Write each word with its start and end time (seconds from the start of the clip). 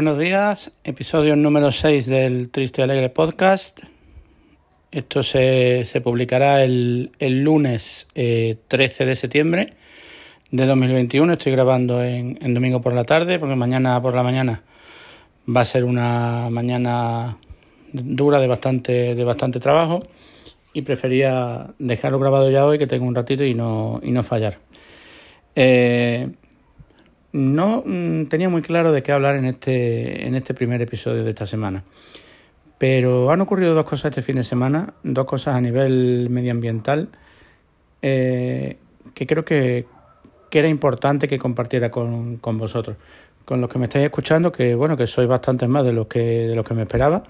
Buenos 0.00 0.18
días, 0.18 0.72
episodio 0.82 1.36
número 1.36 1.72
6 1.72 2.06
del 2.06 2.48
Triste 2.48 2.82
Alegre 2.82 3.10
Podcast. 3.10 3.80
Esto 4.90 5.22
se, 5.22 5.84
se 5.84 6.00
publicará 6.00 6.64
el, 6.64 7.12
el 7.18 7.44
lunes 7.44 8.08
13 8.14 8.14
eh, 8.14 9.06
de 9.06 9.14
septiembre 9.14 9.74
de 10.50 10.64
2021. 10.64 11.34
Estoy 11.34 11.52
grabando 11.52 12.02
en, 12.02 12.38
en, 12.40 12.54
domingo 12.54 12.80
por 12.80 12.94
la 12.94 13.04
tarde 13.04 13.38
porque 13.38 13.56
mañana 13.56 14.00
por 14.00 14.14
la 14.14 14.22
mañana 14.22 14.62
va 15.54 15.60
a 15.60 15.64
ser 15.66 15.84
una 15.84 16.48
mañana 16.48 17.36
dura 17.92 18.40
de 18.40 18.46
bastante, 18.46 19.14
de 19.14 19.24
bastante 19.24 19.60
trabajo 19.60 20.00
y 20.72 20.80
prefería 20.80 21.74
dejarlo 21.78 22.18
grabado 22.18 22.50
ya 22.50 22.64
hoy 22.64 22.78
que 22.78 22.86
tengo 22.86 23.04
un 23.04 23.14
ratito 23.14 23.44
y 23.44 23.52
no, 23.52 24.00
y 24.02 24.12
no 24.12 24.22
fallar. 24.22 24.60
Eh, 25.54 26.26
no 27.32 27.82
mm, 27.84 28.26
tenía 28.26 28.48
muy 28.48 28.62
claro 28.62 28.92
de 28.92 29.02
qué 29.02 29.12
hablar 29.12 29.36
en 29.36 29.44
este, 29.44 30.26
en 30.26 30.34
este 30.34 30.54
primer 30.54 30.82
episodio 30.82 31.24
de 31.24 31.30
esta 31.30 31.46
semana. 31.46 31.84
Pero 32.78 33.30
han 33.30 33.40
ocurrido 33.40 33.74
dos 33.74 33.84
cosas 33.84 34.06
este 34.06 34.22
fin 34.22 34.36
de 34.36 34.42
semana, 34.42 34.94
dos 35.02 35.26
cosas 35.26 35.54
a 35.54 35.60
nivel 35.60 36.28
medioambiental 36.30 37.10
eh, 38.02 38.78
que 39.14 39.26
creo 39.26 39.44
que, 39.44 39.86
era 40.50 40.68
importante 40.68 41.28
que 41.28 41.38
compartiera 41.38 41.90
con, 41.90 42.38
con, 42.38 42.58
vosotros, 42.58 42.96
con 43.44 43.60
los 43.60 43.70
que 43.70 43.78
me 43.78 43.84
estáis 43.84 44.06
escuchando, 44.06 44.50
que 44.50 44.74
bueno, 44.74 44.96
que 44.96 45.06
sois 45.06 45.28
bastantes 45.28 45.68
más 45.68 45.84
de 45.84 45.92
los 45.92 46.08
que, 46.08 46.20
de 46.48 46.56
los 46.56 46.66
que 46.66 46.74
me 46.74 46.82
esperaba 46.82 47.22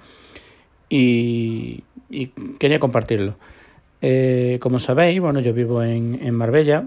y, 0.88 1.84
quería 2.58 2.80
compartirlo. 2.80 3.36
Eh, 4.00 4.58
como 4.60 4.78
sabéis, 4.78 5.20
bueno, 5.20 5.40
yo 5.40 5.52
vivo 5.52 5.82
en, 5.82 6.18
en 6.22 6.34
Marbella 6.34 6.86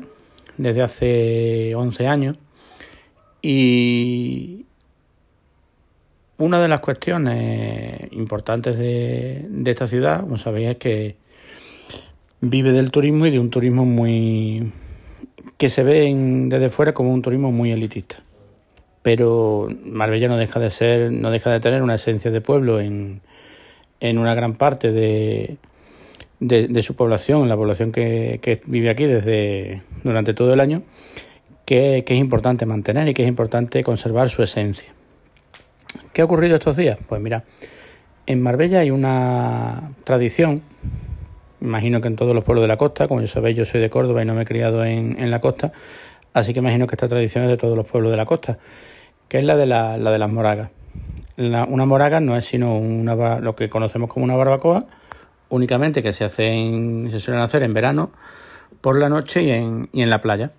desde 0.58 0.81
hace 0.81 1.75
11 1.75 2.08
años 2.08 2.38
y, 3.44 4.66
una 6.38 6.59
de 6.59 6.67
las 6.67 6.80
cuestiones 6.80 8.11
importantes 8.11 8.77
de, 8.77 9.45
esta 9.66 9.88
ciudad, 9.88 10.22
como 10.22 10.38
sabéis, 10.38 10.69
es 10.69 10.77
que 10.77 11.16
vive 12.41 12.71
del 12.71 12.89
turismo 12.89 13.25
y 13.27 13.31
de 13.31 13.39
un 13.39 13.49
turismo 13.49 13.86
muy 13.86 14.71
que 15.58 15.69
se 15.69 15.83
ve 15.83 16.11
desde 16.49 16.69
fuera 16.69 16.94
como 16.94 17.14
un 17.14 17.21
turismo 17.21 17.52
muy 17.52 17.71
elitista. 17.71 18.23
Pero 19.02 19.67
Marbella 19.86 20.27
no 20.27 20.38
deja 20.38 20.59
de 20.59 20.71
ser, 20.71 21.11
no 21.11 21.30
deja 21.30 21.52
de 21.52 21.59
tener 21.59 21.83
una 21.83 21.95
esencia 21.95 22.31
de 22.31 22.41
pueblo 22.41 22.81
en, 22.81 23.21
en 23.99 24.17
una 24.17 24.33
gran 24.33 24.55
parte 24.55 24.91
de, 24.91 25.58
de, 26.39 26.81
su 26.81 26.95
población, 26.95 27.47
la 27.47 27.55
población 27.55 27.91
que, 27.91 28.39
que, 28.41 28.61
vive 28.66 28.89
aquí 28.89 29.05
desde 29.05 29.83
durante 30.03 30.33
todo 30.33 30.53
el 30.53 30.59
año, 30.59 30.81
que, 31.66 32.03
es 32.06 32.17
importante 32.17 32.66
mantener 32.66 33.08
y 33.08 33.14
que 33.14 33.23
es 33.23 33.28
importante 33.28 33.83
conservar 33.83 34.30
su 34.30 34.44
esencia. 34.44 34.89
¿Qué 36.11 36.22
ha 36.22 36.25
ocurrido 36.25 36.55
estos 36.55 36.78
días? 36.78 37.00
Pues 37.08 37.22
mira, 37.22 37.44
en 38.25 38.42
Marbella 38.42 38.80
hay 38.80 38.92
una 38.92 39.92
tradición, 40.03 40.61
imagino 41.61 42.02
que 42.02 42.08
en 42.08 42.16
todos 42.16 42.36
los 42.36 42.44
pueblos 42.44 42.64
de 42.64 42.67
la 42.67 42.78
costa, 42.78 43.08
como 43.08 43.22
ya 43.22 43.28
sabéis, 43.28 43.58
yo 43.58 43.66
soy 43.66 43.81
de 43.81 43.89
Córdoba 43.89 44.22
y 44.22 44.25
no 44.25 44.33
me 44.33 44.44
he 44.44 44.45
criado 44.45 44.83
en, 44.86 45.31
la 45.31 45.39
costa, 45.39 45.72
así 46.33 46.53
que 46.53 46.59
imagino 46.59 46.88
que 46.88 46.95
esta 46.95 47.08
tradición 47.08 47.44
es 47.45 47.50
de 47.50 47.58
todos 47.58 47.75
los 47.75 47.88
pueblos 47.88 48.11
de 48.11 48.17
la 48.17 48.25
costa, 48.25 48.59
que 49.27 49.39
es 49.39 49.44
la 49.44 49.55
de, 49.55 49.66
la, 49.66 49.98
de 49.98 50.20
las 50.20 50.31
moragas. 50.31 50.70
una 51.38 51.86
moraga 51.86 52.20
no 52.20 52.36
es 52.36 52.45
sino 52.45 52.77
una, 52.77 53.39
lo 53.39 53.55
que 53.55 53.70
conocemos 53.70 54.09
como 54.09 54.25
una 54.25 54.36
barbacoa, 54.36 54.86
únicamente 55.50 56.03
que 56.03 56.14
se, 56.14 56.25
hacen, 56.25 57.09
se 57.11 57.20
suelen 57.20 57.42
hacer 57.42 57.64
en 57.64 57.73
verano, 57.73 58.11
por 58.81 59.00
la 59.00 59.08
noche 59.08 59.44
y 59.44 59.52
en, 59.52 59.89
y 59.94 60.02
en 60.02 60.09
la 60.09 60.20
playa. 60.20 60.52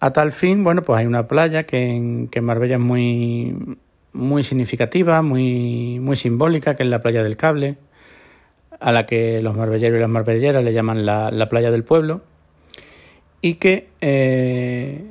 A 0.00 0.12
tal 0.12 0.30
fin, 0.32 0.62
bueno, 0.62 0.82
pues 0.82 1.00
hay 1.00 1.06
una 1.06 1.26
playa 1.26 1.64
que 1.64 1.90
en, 1.90 2.28
que 2.28 2.38
en 2.38 2.44
Marbella 2.44 2.76
es 2.76 2.80
muy, 2.80 3.78
muy 4.12 4.44
significativa, 4.44 5.22
muy, 5.22 5.98
muy 6.00 6.14
simbólica, 6.14 6.76
que 6.76 6.84
es 6.84 6.88
la 6.88 7.00
playa 7.00 7.24
del 7.24 7.36
cable, 7.36 7.78
a 8.78 8.92
la 8.92 9.06
que 9.06 9.42
los 9.42 9.56
marbelleros 9.56 9.98
y 9.98 10.00
las 10.00 10.10
marbelleras 10.10 10.62
le 10.62 10.72
llaman 10.72 11.04
la, 11.04 11.32
la 11.32 11.48
playa 11.48 11.72
del 11.72 11.82
pueblo, 11.82 12.22
y 13.40 13.54
que 13.54 13.88
eh, 14.00 15.04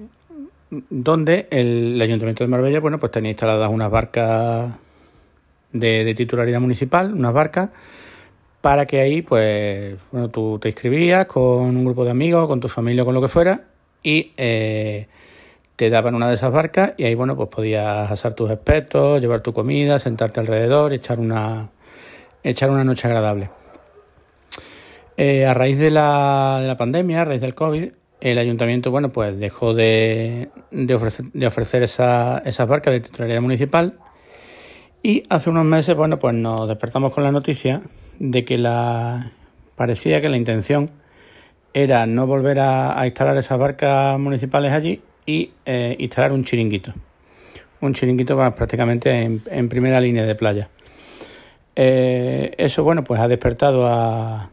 donde 0.89 1.47
el, 1.51 1.99
Ayuntamiento 2.01 2.43
de 2.43 2.49
Marbella 2.49 2.79
bueno, 2.79 2.99
pues 2.99 3.11
tenía 3.11 3.31
instaladas 3.31 3.69
unas 3.69 3.91
barcas 3.91 4.73
de, 5.73 6.05
de, 6.05 6.13
titularidad 6.13 6.61
municipal, 6.61 7.13
unas 7.13 7.33
barcas, 7.33 7.71
para 8.61 8.85
que 8.85 9.01
ahí 9.01 9.21
pues 9.21 9.97
bueno, 10.13 10.29
tú 10.29 10.59
te 10.59 10.69
inscribías 10.69 11.25
con 11.27 11.75
un 11.75 11.83
grupo 11.83 12.05
de 12.05 12.11
amigos, 12.11 12.47
con 12.47 12.61
tu 12.61 12.69
familia 12.69 13.03
con 13.03 13.13
lo 13.13 13.21
que 13.21 13.27
fuera, 13.27 13.65
y 14.03 14.31
eh, 14.37 15.07
te 15.75 15.89
daban 15.89 16.15
una 16.15 16.27
de 16.27 16.35
esas 16.35 16.51
barcas 16.51 16.93
y 16.97 17.03
ahí, 17.03 17.15
bueno, 17.15 17.35
pues 17.35 17.49
podías 17.49 18.09
asar 18.09 18.33
tus 18.33 18.49
aspectos, 18.49 19.21
llevar 19.21 19.41
tu 19.41 19.53
comida, 19.53 19.99
sentarte 19.99 20.39
alrededor, 20.39 20.93
echar 20.93 21.19
una, 21.19 21.71
echar 22.43 22.69
una 22.69 22.83
noche 22.83 23.07
agradable. 23.07 23.49
Eh, 25.17 25.45
a 25.45 25.53
raíz 25.53 25.77
de 25.77 25.91
la, 25.91 26.59
de 26.61 26.67
la, 26.67 26.77
pandemia, 26.77 27.21
a 27.21 27.25
raíz 27.25 27.41
del 27.41 27.55
COVID, 27.55 27.91
el 28.21 28.37
ayuntamiento, 28.37 28.91
bueno, 28.91 29.11
pues 29.11 29.39
dejó 29.39 29.73
de, 29.73 30.49
de 30.71 30.93
ofrecer, 30.93 31.25
de 31.33 31.47
ofrecer 31.47 31.83
esa, 31.83 32.39
esas 32.45 32.67
barcas 32.67 32.93
de 32.93 32.99
titularidad 32.99 33.41
municipal 33.41 33.99
y 35.03 35.23
hace 35.29 35.49
unos 35.49 35.65
meses, 35.65 35.95
bueno, 35.95 36.19
pues 36.19 36.33
nos 36.33 36.67
despertamos 36.67 37.13
con 37.13 37.23
la 37.23 37.31
noticia 37.31 37.81
de 38.19 38.43
que 38.43 38.57
la 38.57 39.31
parecía 39.75 40.21
que 40.21 40.29
la 40.29 40.37
intención 40.37 40.91
era 41.73 42.05
no 42.05 42.27
volver 42.27 42.59
a, 42.59 43.01
instalar 43.05 43.37
esas 43.37 43.59
barcas 43.59 44.19
municipales 44.19 44.71
allí 44.71 45.01
y 45.25 45.51
eh, 45.65 45.95
instalar 45.99 46.31
un 46.31 46.43
chiringuito. 46.43 46.93
Un 47.81 47.93
chiringuito 47.93 48.35
prácticamente 48.55 49.21
en, 49.21 49.69
primera 49.69 50.01
línea 50.01 50.25
de 50.25 50.35
playa. 50.35 50.69
Eh, 51.75 52.53
eso, 52.57 52.83
bueno, 52.83 53.03
pues 53.03 53.21
ha 53.21 53.27
despertado 53.27 53.85
a 53.87 54.49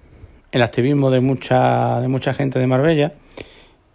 el 0.53 0.63
activismo 0.63 1.11
de 1.11 1.21
mucha, 1.21 2.01
de 2.01 2.09
mucha 2.09 2.35
gente 2.35 2.59
de 2.59 2.67
Marbella 2.67 3.15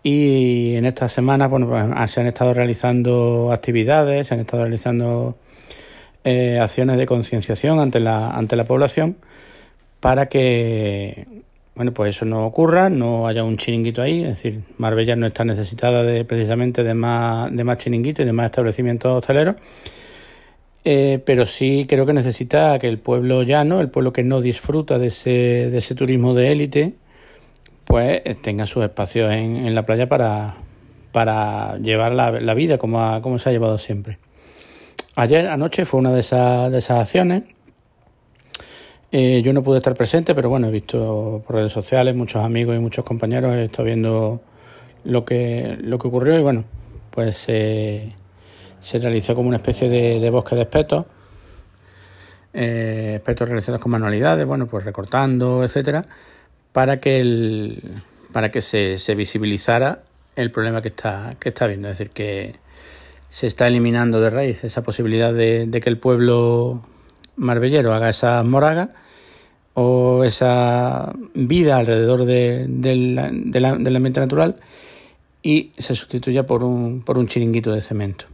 y 0.03 0.75
en 0.75 0.85
estas 0.85 1.11
semanas, 1.11 1.49
bueno, 1.49 1.67
pues 1.67 2.11
se 2.11 2.21
han 2.21 2.27
estado 2.27 2.53
realizando 2.53 3.51
actividades, 3.51 4.27
se 4.27 4.33
han 4.33 4.39
estado 4.39 4.63
realizando 4.63 5.37
eh, 6.23 6.59
acciones 6.59 6.97
de 6.97 7.05
concienciación 7.05 7.79
ante 7.79 7.99
la, 7.99 8.31
ante 8.31 8.55
la 8.55 8.65
población 8.65 9.17
para 9.99 10.27
que 10.27 11.43
bueno, 11.79 11.93
pues 11.93 12.13
eso 12.13 12.25
no 12.25 12.45
ocurra, 12.45 12.89
no 12.89 13.25
haya 13.25 13.45
un 13.45 13.55
chiringuito 13.55 14.01
ahí, 14.01 14.23
es 14.23 14.31
decir, 14.31 14.59
Marbella 14.77 15.15
no 15.15 15.25
está 15.25 15.45
necesitada 15.45 16.03
de 16.03 16.25
precisamente 16.25 16.83
de 16.83 16.93
más, 16.93 17.55
de 17.55 17.63
más 17.63 17.77
chiringuitos 17.77 18.23
y 18.23 18.25
de 18.25 18.33
más 18.33 18.47
establecimientos 18.47 19.17
hosteleros, 19.17 19.55
eh, 20.83 21.23
pero 21.25 21.45
sí 21.45 21.85
creo 21.87 22.05
que 22.05 22.11
necesita 22.11 22.77
que 22.79 22.89
el 22.89 22.99
pueblo 22.99 23.43
llano, 23.43 23.79
el 23.79 23.87
pueblo 23.87 24.11
que 24.11 24.23
no 24.23 24.41
disfruta 24.41 24.99
de 24.99 25.07
ese, 25.07 25.29
de 25.69 25.77
ese 25.77 25.95
turismo 25.95 26.33
de 26.33 26.51
élite, 26.51 26.95
pues 27.85 28.23
tenga 28.41 28.65
sus 28.65 28.83
espacios 28.83 29.31
en, 29.31 29.55
en 29.65 29.73
la 29.73 29.83
playa 29.83 30.09
para, 30.09 30.57
para 31.13 31.77
llevar 31.77 32.13
la, 32.13 32.41
la 32.41 32.53
vida 32.55 32.77
como, 32.77 33.21
como 33.21 33.39
se 33.39 33.47
ha 33.47 33.51
llevado 33.53 33.77
siempre. 33.77 34.17
Ayer 35.15 35.47
anoche 35.47 35.85
fue 35.85 36.01
una 36.01 36.11
de 36.11 36.19
esas, 36.19 36.73
de 36.73 36.79
esas 36.79 36.99
acciones 36.99 37.43
eh, 39.11 39.41
yo 39.43 39.53
no 39.53 39.63
pude 39.63 39.77
estar 39.77 39.95
presente, 39.95 40.35
pero 40.35 40.49
bueno, 40.49 40.67
he 40.67 40.71
visto 40.71 41.43
por 41.45 41.55
redes 41.55 41.71
sociales 41.71 42.15
muchos 42.15 42.43
amigos 42.43 42.75
y 42.75 42.79
muchos 42.79 43.03
compañeros, 43.03 43.55
he 43.55 43.63
estado 43.63 43.85
viendo 43.85 44.41
lo 45.03 45.25
que, 45.25 45.77
lo 45.81 45.97
que 45.97 46.07
ocurrió 46.07 46.37
y 46.37 46.41
bueno, 46.43 46.65
pues 47.09 47.37
se 47.37 48.13
realizó 48.93 49.33
como 49.35 49.47
una 49.47 49.57
especie 49.57 49.89
de, 49.89 50.29
bosque 50.29 50.55
de 50.55 50.61
espetos, 50.61 51.05
eh, 52.53 53.13
espetos 53.15 53.49
realizados 53.49 53.81
con 53.81 53.91
manualidades, 53.91 54.45
bueno, 54.45 54.67
pues 54.67 54.85
recortando, 54.85 55.63
etcétera, 55.63 56.05
para 56.71 56.99
que 56.99 57.19
el, 57.19 57.83
para 58.31 58.51
que 58.51 58.61
se, 58.61 58.97
se 58.97 59.15
visibilizara 59.15 60.03
el 60.35 60.51
problema 60.51 60.81
que 60.81 60.89
está, 60.89 61.35
que 61.39 61.49
está 61.49 61.65
viendo, 61.65 61.89
es 61.89 61.97
decir, 61.97 62.13
que 62.13 62.55
se 63.29 63.47
está 63.47 63.67
eliminando 63.67 64.21
de 64.21 64.29
raíz 64.29 64.63
esa 64.63 64.83
posibilidad 64.83 65.33
de, 65.33 65.65
de 65.65 65.81
que 65.81 65.89
el 65.89 65.97
pueblo 65.97 66.83
marbellero 67.39 67.93
haga 67.93 68.09
esa 68.09 68.43
moraga 68.43 68.89
o 69.73 70.23
esa 70.23 71.13
vida 71.33 71.77
alrededor 71.77 72.25
de, 72.25 72.65
del 72.67 73.95
ambiente 73.95 74.19
natural 74.19 74.57
y 75.41 75.71
se 75.77 75.95
sustituya 75.95 76.45
por 76.45 76.63
un, 76.63 77.01
por 77.01 77.17
un 77.17 77.27
chiringuito 77.27 77.71
de 77.71 77.81
cemento. 77.81 78.25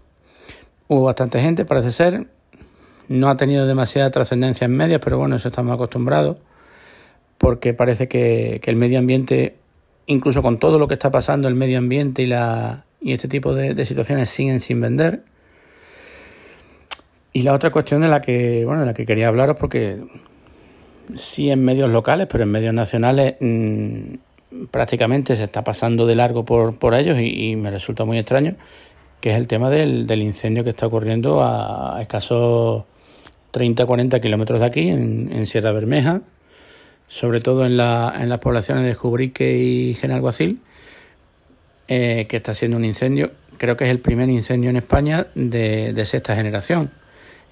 Hubo 0.87 1.03
bastante 1.03 1.39
gente, 1.39 1.65
parece 1.65 1.91
ser, 1.91 2.27
no 3.07 3.29
ha 3.29 3.37
tenido 3.37 3.67
demasiada 3.67 4.09
trascendencia 4.11 4.65
en 4.65 4.71
medios, 4.75 5.01
pero 5.03 5.17
bueno, 5.17 5.35
eso 5.35 5.47
estamos 5.47 5.73
acostumbrados, 5.73 6.37
porque 7.37 7.73
parece 7.73 8.07
que, 8.07 8.59
el 8.63 8.75
medio 8.75 8.97
ambiente, 8.97 9.55
incluso 10.07 10.41
con 10.41 10.57
todo 10.57 10.79
lo 10.79 10.87
que 10.87 10.95
está 10.95 11.11
pasando, 11.11 11.47
el 11.47 11.55
medio 11.55 11.77
ambiente 11.77 12.23
y, 12.23 12.27
la, 12.27 12.85
y 13.01 13.13
este 13.13 13.27
tipo 13.27 13.53
de, 13.53 13.75
de 13.75 13.85
situaciones 13.85 14.29
siguen 14.29 14.59
sin 14.59 14.81
vender. 14.81 15.23
Y 17.35 17.41
la 17.41 17.51
otra 17.51 17.69
cuestión 17.69 17.99
de 17.99 18.07
la 18.07 18.21
que, 18.21 18.63
bueno, 18.63 18.79
de 18.79 18.85
la 18.85 18.93
que 18.93 19.05
quería 19.05 19.27
hablaros, 19.27 19.57
porque 19.59 19.97
sí 21.15 21.51
en 21.51 21.65
medios 21.65 21.91
locales, 21.91 22.27
pero 22.31 22.45
en 22.45 22.49
medios 22.49 22.73
nacionales 22.73 23.35
mmm, 23.41 24.13
prácticamente 24.71 25.35
se 25.35 25.43
está 25.43 25.61
pasando 25.61 26.05
de 26.05 26.15
largo 26.15 26.45
por, 26.45 26.79
por 26.79 26.93
ellos 26.93 27.17
y, 27.19 27.57
me 27.57 27.71
resulta 27.71 28.05
muy 28.05 28.17
extraño, 28.19 28.55
que 29.19 29.31
es 29.31 29.35
el 29.35 29.47
tema 29.47 29.69
del, 29.69 30.07
del 30.07 30.21
incendio 30.21 30.63
que 30.63 30.69
está 30.69 30.87
ocurriendo 30.87 31.43
a, 31.43 31.97
escasos 32.01 32.85
30-40 33.51 34.21
kilómetros 34.21 34.61
de 34.61 34.67
aquí, 34.67 34.87
en, 34.87 35.45
Sierra 35.45 35.73
Bermeja, 35.73 36.21
sobre 37.09 37.41
todo 37.41 37.65
en, 37.65 37.75
la, 37.75 38.13
en 38.17 38.29
las 38.29 38.39
poblaciones 38.39 38.85
de 38.85 38.93
Jubrique 38.93 39.57
y 39.57 39.93
Genalguacil, 39.95 40.61
eh, 41.89 42.27
que 42.29 42.37
está 42.37 42.53
siendo 42.53 42.77
un 42.77 42.85
incendio, 42.85 43.33
creo 43.57 43.75
que 43.75 43.83
es 43.83 43.89
el 43.89 43.99
primer 43.99 44.29
incendio 44.29 44.69
en 44.69 44.77
España 44.77 45.27
de, 45.35 45.91
de 45.91 46.05
sexta 46.05 46.33
generación. 46.33 46.91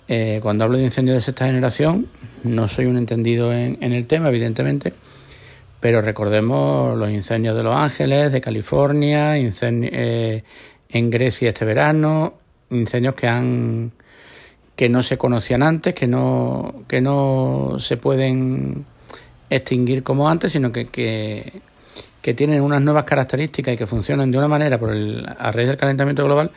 Eh, 0.08 0.40
cuando 0.42 0.66
hablo 0.66 0.78
de 0.78 0.84
incendio 0.84 1.14
de 1.14 1.22
sexta 1.22 1.46
generación, 1.46 2.08
no 2.44 2.68
soy 2.68 2.86
un 2.86 2.98
entendido 2.98 3.54
en, 3.54 3.78
en 3.82 3.94
el 3.94 4.06
tema, 4.06 4.30
evidentemente, 4.30 4.94
pero 5.80 6.02
recordemos 6.02 6.98
los 6.98 7.10
incendios 7.12 7.56
de 7.56 7.64
Los 7.64 7.76
Ángeles, 7.76 8.32
de 8.32 8.42
California, 8.42 9.38
incendios, 9.38 9.92
eh, 9.94 10.44
en 10.90 11.10
Grecia 11.10 11.50
este 11.50 11.66
verano, 11.66 12.36
incendios 12.70 13.16
que 13.16 13.28
han 13.28 13.92
que 14.76 14.90
no 14.90 15.04
se 15.04 15.18
conocían 15.18 15.62
antes, 15.64 15.94
que 15.94 16.08
no, 16.08 16.84
que 16.88 17.02
no 17.02 17.76
se 17.80 17.98
pueden 17.98 18.86
extinguir 19.50 20.04
como 20.04 20.30
antes, 20.30 20.52
sino 20.52 20.72
que, 20.72 20.88
que, 20.88 22.34
tienen 22.34 22.62
unas 22.62 22.82
nuevas 22.82 23.04
características 23.04 23.76
y 23.76 23.78
que 23.78 23.86
funcionan 23.86 24.32
de 24.32 24.38
una 24.38 24.48
manera 24.48 24.80
por 24.80 24.92
el, 24.92 25.26
a 25.38 25.52
raíz 25.52 25.68
del 25.68 25.78
calentamiento 25.78 26.24
global 26.26 26.52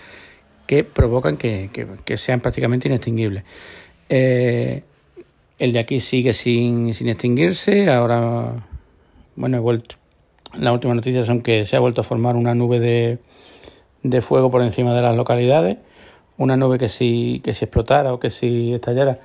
que 0.67 0.85
provocan 0.85 1.37
que, 1.37 2.17
sean 2.17 2.41
prácticamente 2.41 2.89
inextinguibles. 2.89 3.45
Eh, 4.09 4.85
el 5.59 5.73
de 5.73 5.79
aquí 5.79 6.01
sigue 6.01 6.33
sin, 6.33 6.93
sin 6.95 7.09
extinguirse, 7.09 7.91
ahora, 7.91 8.67
bueno, 9.37 9.57
he 9.57 9.61
vuelto. 9.61 9.97
Las 10.59 10.73
últimas 10.73 10.97
noticias 10.97 11.27
son 11.27 11.43
que 11.43 11.65
se 11.67 11.77
ha 11.77 11.81
vuelto 11.81 12.01
a 12.01 12.05
formar 12.05 12.37
una 12.37 12.55
nube 12.55 12.81
de, 12.81 13.19
de 14.03 14.21
fuego 14.21 14.51
por 14.51 14.63
encima 14.63 14.95
de 14.95 15.03
las 15.03 15.17
localidades. 15.17 15.79
Una 16.39 16.57
nube 16.57 16.79
que 16.79 16.89
si, 16.89 17.41
que 17.43 17.55
si 17.55 17.65
explotara 17.65 18.13
o 18.13 18.21
que 18.21 18.31
si 18.31 18.73
estallara, 18.73 19.21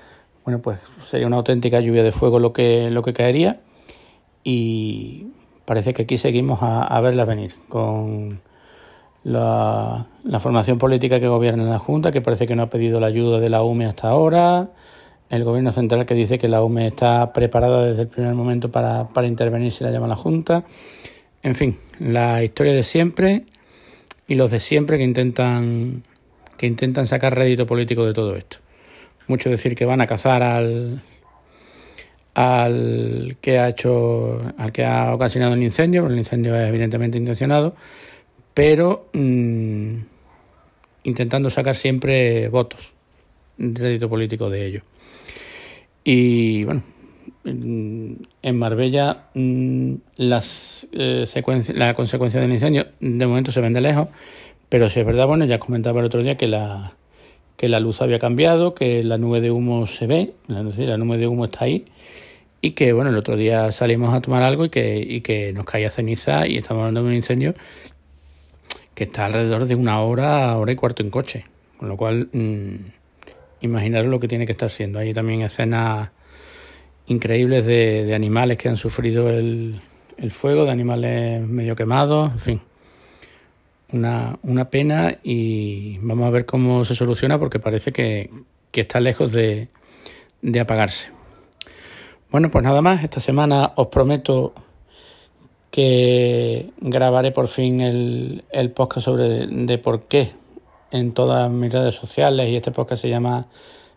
bueno, 0.46 0.62
pues 0.62 0.80
sería 1.04 1.28
una 1.28 1.38
auténtica 1.38 1.80
lluvia 1.80 2.04
de 2.04 2.12
fuego 2.12 2.40
lo 2.40 2.54
que, 2.54 2.90
lo 2.90 3.04
que 3.04 3.14
caería. 3.14 3.60
Y 4.44 5.28
parece 5.66 5.94
que 5.94 6.04
aquí 6.04 6.18
seguimos 6.18 6.60
a, 6.62 7.00
verla 7.02 7.26
venir 7.26 7.54
con 7.70 8.42
la, 9.24 10.08
la, 10.24 10.40
formación 10.40 10.78
política 10.78 11.20
que 11.20 11.28
gobierna 11.28 11.64
la 11.64 11.80
Junta, 11.80 12.12
que 12.12 12.22
parece 12.22 12.48
que 12.48 12.56
no 12.56 12.64
ha 12.64 12.70
pedido 12.70 13.00
la 13.00 13.08
ayuda 13.08 13.40
de 13.40 13.50
la 13.50 13.62
UME 13.62 13.86
hasta 13.86 14.10
ahora. 14.10 14.70
El 15.30 15.44
gobierno 15.44 15.72
central 15.72 16.06
que 16.06 16.14
dice 16.14 16.38
que 16.38 16.48
la 16.48 16.64
UME 16.64 16.88
está 16.88 17.32
preparada 17.32 17.86
desde 17.86 18.02
el 18.02 18.08
primer 18.08 18.34
momento 18.34 18.70
para, 18.70 19.08
para 19.10 19.28
intervenir 19.28 19.72
si 19.72 19.84
la 19.84 19.92
llama 19.92 20.08
la 20.08 20.16
Junta. 20.16 20.64
En 21.44 21.56
fin, 21.56 21.78
la 22.00 22.44
historia 22.44 22.74
de 22.74 22.84
siempre 22.84 23.46
y 24.28 24.36
los 24.36 24.52
de 24.52 24.60
siempre 24.60 24.98
que 24.98 25.04
intentan 25.04 26.04
que 26.58 26.68
intentan 26.68 27.08
sacar 27.08 27.36
rédito 27.36 27.66
político 27.66 28.06
de 28.06 28.14
todo 28.14 28.36
esto. 28.36 28.58
Mucho 29.28 29.50
decir 29.50 29.76
que 29.76 29.84
van 29.86 30.00
a 30.00 30.08
cazar 30.08 30.44
al 30.44 31.02
al 32.34 33.38
que 33.42 33.60
ha 33.60 33.68
hecho 33.68 34.40
al 34.58 34.72
que 34.72 34.86
ha 34.86 35.14
ocasionado 35.14 35.56
el 35.56 35.64
incendio, 35.64 36.06
el 36.06 36.18
incendio 36.18 36.56
es 36.56 36.70
evidentemente 36.70 37.18
intencionado, 37.18 37.76
pero 38.53 39.07
mm, 39.13 39.95
intentando 41.03 41.50
sacar 41.50 41.75
siempre 41.75 42.50
votos, 42.50 42.92
rédito 43.57 44.09
político 44.09 44.50
de 44.50 44.65
ello. 44.65 44.81
Y 46.03 46.63
bueno, 46.63 46.83
en 47.44 48.57
Marbella 48.57 49.25
mm, 49.33 49.94
las, 50.18 50.88
eh, 50.92 51.25
la 51.74 51.94
consecuencia 51.94 52.39
del 52.39 52.51
incendio 52.51 52.88
de 53.00 53.27
momento 53.27 53.51
se 53.51 53.62
ven 53.62 53.74
de 53.74 53.81
lejos, 53.81 54.07
pero 54.69 54.89
si 54.89 55.00
es 55.00 55.06
verdad, 55.06 55.27
bueno, 55.27 55.45
ya 55.45 55.59
comentaba 55.59 56.00
el 56.00 56.06
otro 56.06 56.24
día 56.24 56.38
que 56.38 56.48
la, 56.48 56.94
que 57.57 57.68
la 57.68 57.80
luz 57.80 58.01
había 58.01 58.19
cambiado, 58.19 58.74
que 58.74 59.03
la 59.03 59.18
nube 59.18 59.42
de 59.42 59.51
humo 59.51 59.88
se 59.88 60.07
ve, 60.07 60.33
la, 60.48 60.63
la 60.63 60.98
nube 60.98 61.18
de 61.18 61.27
humo 61.27 61.45
está 61.45 61.65
ahí, 61.65 61.86
y 62.62 62.71
que 62.71 62.94
bueno, 62.94 63.09
el 63.09 63.18
otro 63.18 63.36
día 63.36 63.71
salimos 63.71 64.13
a 64.13 64.21
tomar 64.21 64.44
algo 64.44 64.65
y 64.65 64.69
que, 64.69 65.00
y 65.00 65.21
que 65.21 65.51
nos 65.51 65.65
caía 65.65 65.89
ceniza 65.89 66.48
y 66.48 66.57
estamos 66.57 66.81
hablando 66.81 67.03
de 67.03 67.09
un 67.09 67.15
incendio 67.15 67.56
que 69.01 69.06
está 69.06 69.25
alrededor 69.25 69.65
de 69.65 69.74
una 69.74 70.00
hora, 70.01 70.56
hora 70.59 70.71
y 70.71 70.75
cuarto 70.75 71.01
en 71.01 71.09
coche, 71.09 71.44
con 71.80 71.89
lo 71.89 71.98
cual 71.98 72.30
mmm, 72.33 72.75
imaginaros 73.62 74.12
lo 74.12 74.19
que 74.19 74.27
tiene 74.27 74.45
que 74.45 74.51
estar 74.51 74.69
siendo. 74.69 75.00
Hay 75.00 75.12
también 75.12 75.42
escenas 75.42 76.12
increíbles 77.07 77.65
de, 77.65 78.13
animales 78.13 78.59
que 78.59 78.69
han 78.69 78.77
sufrido 78.77 79.27
el, 79.27 79.81
fuego, 80.30 80.65
de 80.65 80.71
animales 80.71 81.42
medio 81.42 81.75
quemados, 81.75 82.31
en 82.31 82.39
fin. 82.39 82.62
Una, 83.92 84.38
una, 84.44 84.69
pena 84.69 85.18
y 85.24 85.98
vamos 85.98 86.27
a 86.27 86.30
ver 86.30 86.45
cómo 86.45 86.86
se 86.86 86.94
soluciona 86.94 87.39
porque 87.39 87.57
parece 87.57 87.92
que, 87.92 88.30
está 88.71 89.00
lejos 89.00 89.31
de, 89.31 89.69
de, 90.44 90.59
apagarse. 90.59 91.09
Bueno, 92.30 92.51
pues 92.51 92.63
nada 92.63 92.83
más, 92.83 93.03
esta 93.03 93.19
semana 93.19 93.71
os 93.77 93.88
prometo 93.88 94.53
que 95.72 96.70
grabaré 96.80 97.32
por 97.32 97.48
fin 97.48 97.80
el, 97.82 98.44
el 98.52 98.72
podcast 98.72 99.06
sobre 99.06 99.48
de 99.48 99.78
por 99.78 100.04
qué 100.04 100.32
en 100.92 101.14
todas 101.14 101.50
mis 101.50 101.72
redes 101.72 101.96
sociales 101.96 102.50
y 102.50 102.56
este 102.56 102.72
podcast 102.72 103.02
se 103.02 103.10
llama 103.10 103.48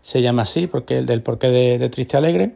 se 0.00 0.22
llama 0.22 0.42
así 0.42 0.66
porque 0.66 0.98
el 0.98 1.06
del 1.06 1.22
porqué 1.22 1.48
de, 1.48 1.78
de 1.78 1.88
Triste 1.90 2.16
Alegre 2.16 2.54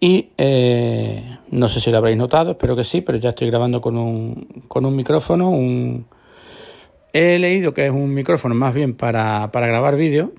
y 0.00 0.32
eh, 0.36 1.38
no 1.50 1.70
sé 1.70 1.80
si 1.80 1.90
lo 1.90 1.96
habréis 1.96 2.18
notado, 2.18 2.52
espero 2.52 2.76
que 2.76 2.84
sí, 2.84 3.00
pero 3.00 3.16
ya 3.16 3.30
estoy 3.30 3.48
grabando 3.48 3.80
con 3.80 3.96
un, 3.96 4.64
con 4.68 4.84
un 4.84 4.94
micrófono. 4.94 5.48
Un... 5.48 6.04
He 7.14 7.38
leído 7.38 7.72
que 7.72 7.86
es 7.86 7.90
un 7.90 8.12
micrófono 8.12 8.54
más 8.54 8.74
bien 8.74 8.92
para, 8.92 9.50
para 9.50 9.66
grabar 9.66 9.96
vídeo, 9.96 10.32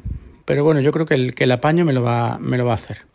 pero 0.46 0.64
bueno, 0.64 0.82
yo 0.82 0.92
creo 0.92 1.08
que 1.08 1.16
el, 1.16 1.34
que 1.34 1.46
el 1.46 1.52
apaño 1.52 1.84
me 1.84 1.94
lo, 1.94 2.04
va, 2.04 2.38
me 2.40 2.60
lo 2.60 2.66
va 2.66 2.74
a 2.74 2.76
hacer. 2.76 3.08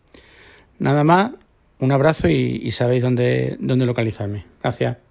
Nada 0.81 1.05
más, 1.05 1.31
un 1.79 1.93
abrazo 1.93 2.29
y, 2.29 2.61
y 2.65 2.73
sabéis 2.73 3.03
dónde, 3.05 3.57
dónde 3.61 3.87
localizarme. 3.87 4.50
Gracias. 4.63 5.10